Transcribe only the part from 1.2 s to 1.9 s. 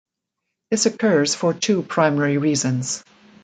for two